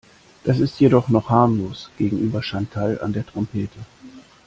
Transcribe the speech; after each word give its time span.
Das 0.45 0.57
ist 0.59 0.79
jedoch 0.79 1.09
noch 1.09 1.29
harmlos 1.29 1.91
gegenüber 1.99 2.41
Chantal 2.41 2.99
an 3.01 3.13
der 3.13 3.23
Trompete. 3.23 3.77